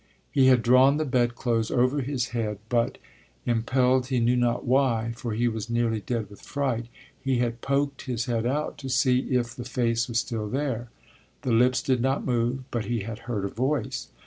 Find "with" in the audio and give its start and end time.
6.27-6.41